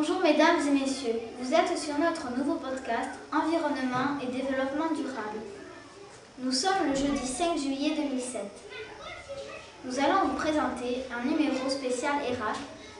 mesdames 0.00 0.66
et 0.66 0.70
messieurs, 0.70 1.20
vous 1.40 1.52
êtes 1.52 1.76
sur 1.76 1.98
notre 1.98 2.34
nouveau 2.36 2.54
podcast 2.54 3.10
Environnement 3.32 4.16
et 4.22 4.26
développement 4.32 4.88
durable. 4.96 5.40
Nous 6.38 6.52
sommes 6.52 6.88
le 6.88 6.94
jeudi 6.94 7.26
5 7.26 7.58
juillet 7.58 7.92
2007. 7.96 8.40
Nous 9.84 9.98
allons 9.98 10.28
vous 10.28 10.36
présenter 10.36 11.04
un 11.12 11.28
numéro 11.28 11.68
spécial 11.68 12.14
ERAC, 12.24 12.56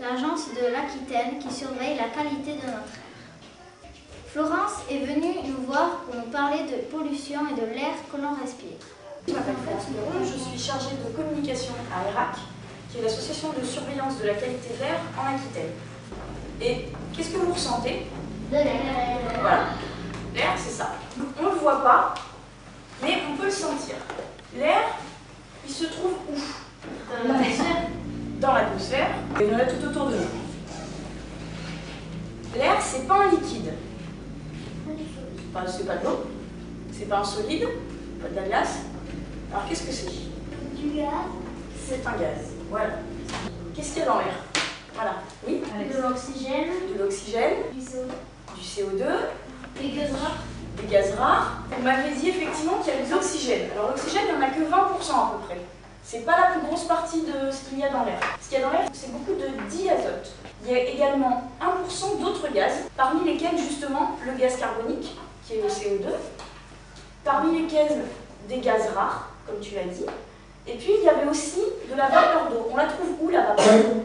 l'agence 0.00 0.50
de 0.54 0.70
l'Aquitaine 0.70 1.38
qui 1.40 1.52
surveille 1.52 1.96
la 1.96 2.14
qualité 2.14 2.52
de 2.52 2.66
notre 2.66 2.94
air. 2.94 3.90
Florence 4.28 4.86
est 4.88 5.04
venue 5.04 5.34
nous 5.48 5.66
voir 5.66 6.02
pour 6.06 6.14
nous 6.14 6.30
parler 6.30 6.62
de 6.62 6.86
pollution 6.96 7.40
et 7.50 7.60
de 7.60 7.66
l'air 7.74 7.94
que 8.10 8.20
l'on 8.20 8.34
respire. 8.34 8.78
Je 9.26 9.32
m'appelle 9.32 9.54
Florence 9.64 9.86
je 10.22 10.38
suis 10.38 10.58
chargée 10.58 10.94
de 10.94 11.16
communication 11.16 11.74
à 11.90 12.08
ERAC, 12.08 12.36
qui 12.90 12.98
est 12.98 13.02
l'association 13.02 13.50
de 13.58 13.64
surveillance 13.64 14.18
de 14.20 14.26
la 14.28 14.34
qualité 14.34 14.74
de 14.74 14.80
l'air 14.80 15.00
en 15.18 15.34
Aquitaine. 15.34 15.74
Et 16.60 16.88
qu'est-ce 17.12 17.30
que 17.30 17.38
vous 17.38 17.52
ressentez? 17.52 18.06
De 18.50 18.56
l'air. 18.56 19.18
Voilà. 19.40 19.60
L'air, 20.34 20.54
c'est 20.56 20.70
ça. 20.70 20.92
On 21.38 21.42
ne 21.42 21.50
le 21.50 21.56
voit 21.56 21.82
pas, 21.82 22.14
mais 23.02 23.22
on 23.30 23.36
peut 23.36 23.46
le 23.46 23.50
sentir. 23.50 23.96
L'air, 24.56 24.82
il 25.66 25.72
se 25.72 25.84
trouve 25.86 26.12
où? 26.28 26.36
Dans 27.26 27.32
l'atmosphère. 27.32 27.88
Dans 28.40 28.52
l'atmosphère, 28.52 29.08
et 29.40 29.44
il 29.44 29.52
y 29.52 29.54
en 29.54 29.58
a 29.58 29.64
tout 29.64 29.86
autour 29.86 30.06
de 30.06 30.16
nous. 30.16 30.22
L'air, 32.56 32.80
c'est 32.80 33.06
pas 33.06 33.24
un 33.24 33.30
liquide. 33.30 33.72
Enfin, 35.54 35.66
c'est 35.66 35.86
pas 35.86 35.96
de 35.96 36.04
l'eau, 36.04 36.26
c'est 36.92 37.08
pas 37.08 37.18
un 37.18 37.24
solide, 37.24 37.68
pas 38.20 38.28
de 38.28 38.34
la 38.34 38.42
glace. 38.42 38.78
Alors 39.52 39.66
qu'est-ce 39.68 39.84
que 39.84 39.92
c'est? 39.92 40.10
Du 40.76 40.96
gaz. 40.96 41.06
C'est 41.86 42.06
un 42.06 42.12
gaz. 42.12 42.52
Voilà. 42.70 42.90
Qu'est-ce 43.74 43.92
qu'il 43.92 44.00
y 44.00 44.02
a 44.02 44.06
dans 44.06 44.18
l'air? 44.18 44.34
Voilà. 44.94 45.14
Oui? 45.46 45.53
L'oxygène. 46.14 46.70
De 46.94 46.98
l'oxygène, 47.02 47.54
Du 47.72 47.80
CO2. 47.80 48.06
du 48.56 48.62
CO2, 48.62 49.04
Des 49.80 49.88
gaz 49.98 50.10
rares. 50.12 50.36
des 50.80 50.86
gaz 50.92 51.14
rares. 51.18 51.58
Vous 51.76 51.82
m'avez 51.82 52.10
dit 52.14 52.28
effectivement 52.28 52.78
qu'il 52.82 52.94
y 52.94 52.96
a 52.96 53.04
de 53.06 53.10
l'oxygène. 53.10 53.68
Alors 53.74 53.88
l'oxygène, 53.90 54.22
il 54.28 54.38
n'y 54.38 54.44
en 54.44 54.46
a 54.46 54.50
que 54.50 54.60
20% 54.60 55.12
à 55.12 55.32
peu 55.32 55.46
près. 55.46 55.58
C'est 56.04 56.24
pas 56.26 56.36
la 56.38 56.46
plus 56.52 56.60
grosse 56.66 56.84
partie 56.84 57.22
de 57.22 57.50
ce 57.50 57.68
qu'il 57.68 57.78
y 57.78 57.84
a 57.84 57.88
dans 57.88 58.04
l'air. 58.04 58.20
Ce 58.40 58.48
qu'il 58.50 58.58
y 58.58 58.62
a 58.62 58.66
dans 58.66 58.72
l'air, 58.72 58.88
c'est 58.92 59.10
beaucoup 59.10 59.32
de 59.32 59.46
diazote. 59.70 60.32
Il 60.66 60.72
y 60.72 60.76
a 60.76 60.84
également 60.84 61.50
1% 61.60 62.20
d'autres 62.20 62.52
gaz, 62.52 62.72
parmi 62.96 63.24
lesquels 63.24 63.56
justement 63.58 64.10
le 64.24 64.32
gaz 64.38 64.56
carbonique, 64.56 65.16
qui 65.46 65.54
est 65.54 65.62
le 65.62 65.68
CO2, 65.68 66.06
parmi 67.24 67.62
lesquels 67.62 68.04
des 68.48 68.58
gaz 68.58 68.82
rares, 68.94 69.30
comme 69.46 69.60
tu 69.60 69.74
l'as 69.74 69.84
dit. 69.84 70.04
Et 70.66 70.74
puis 70.76 70.92
il 70.98 71.04
y 71.04 71.08
avait 71.08 71.28
aussi 71.28 71.60
de 71.90 71.96
la 71.96 72.08
vapeur 72.08 72.48
d'eau. 72.50 72.68
On 72.72 72.76
la 72.76 72.84
trouve 72.86 73.08
où 73.20 73.28
la 73.30 73.40
vapeur 73.40 73.64
d'eau? 73.64 74.04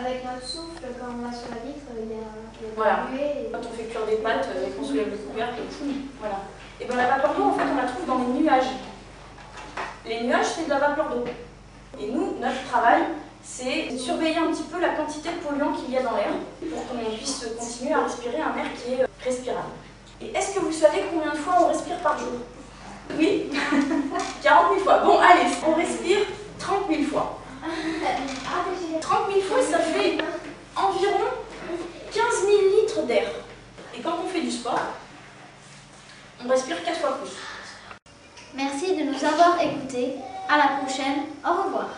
Avec 0.00 0.24
notre 0.24 0.46
souffle, 0.46 0.80
quand 0.98 1.12
on 1.12 1.26
va 1.28 1.32
sur 1.32 1.50
la 1.52 1.60
vitre, 1.66 1.84
il 1.92 2.08
y 2.08 2.14
a, 2.14 2.24
il 2.56 2.64
y 2.64 2.66
a 2.66 2.70
de 2.70 2.76
Voilà. 2.76 3.04
et- 3.12 3.50
Quand 3.52 3.58
on 3.60 3.76
fait 3.76 3.84
cuire 3.84 4.06
des 4.06 4.16
pâtes 4.16 4.48
euh, 4.54 4.66
et 4.66 4.70
qu'on 4.70 4.84
soulève 4.84 5.10
le 5.10 5.16
couvercle, 5.18 5.60
voilà. 6.18 6.38
Et 6.80 6.84
bien 6.86 6.96
la 6.96 7.06
vapeur 7.16 7.34
d'eau, 7.34 7.42
en 7.44 7.52
fait, 7.52 7.64
on 7.70 7.76
la 7.76 7.88
trouve 7.88 8.06
dans 8.06 8.18
les 8.18 8.40
nuages. 8.40 8.72
Les 10.06 10.22
nuages, 10.22 10.46
c'est 10.56 10.64
de 10.64 10.70
la 10.70 10.78
vapeur 10.78 11.10
d'eau. 11.10 11.24
Et 12.00 12.10
nous, 12.10 12.36
notre 12.40 12.64
travail, 12.70 13.02
c'est 13.42 13.88
de 13.92 13.98
surveiller 13.98 14.38
un 14.38 14.50
petit 14.52 14.62
peu 14.62 14.80
la 14.80 14.90
quantité 14.90 15.28
de 15.30 15.46
polluants 15.46 15.72
qu'il 15.74 15.92
y 15.92 15.98
a 15.98 16.02
dans 16.02 16.16
l'air 16.16 16.32
pour 16.70 16.86
qu'on 16.88 17.10
puisse 17.16 17.46
continuer 17.58 17.92
à 17.92 18.04
respirer 18.04 18.40
un 18.40 18.56
air 18.56 18.72
qui 18.82 18.94
est 18.94 19.02
euh, 19.02 19.06
respirable. 19.22 19.68
Et 20.22 20.32
est-ce 20.34 20.54
que 20.54 20.60
vous 20.60 20.72
savez 20.72 21.04
combien 21.12 21.32
de 21.32 21.36
fois 21.38 21.56
on 21.60 21.66
respire 21.68 21.98
par 21.98 22.18
jour? 22.18 22.40
Oui 23.18 23.50
40 24.42 24.72
000 24.74 24.80
fois. 24.84 24.98
Bon, 24.98 25.18
allez, 25.18 25.50
on 25.66 25.74
respire 25.74 26.18
30 26.58 26.88
000 26.88 27.02
fois. 27.04 27.36
30 29.00 29.32
000 29.32 29.40
fois, 29.42 29.58
ça 29.62 29.78
fait 29.78 30.18
environ 30.76 31.18
15 32.12 32.24
000 32.46 32.58
litres 32.82 33.02
d'air. 33.06 33.24
Et 33.96 34.00
quand 34.00 34.12
on 34.19 34.19
fait 34.30 34.40
du 34.40 34.50
sport, 34.50 34.80
on 36.44 36.48
respire 36.48 36.82
4 36.84 37.00
fois 37.00 37.18
plus. 37.18 37.32
Merci 38.54 38.96
de 38.96 39.02
nous 39.04 39.24
avoir 39.24 39.60
écoutés. 39.60 40.14
À 40.48 40.56
la 40.56 40.68
prochaine. 40.78 41.26
Au 41.44 41.62
revoir. 41.62 41.88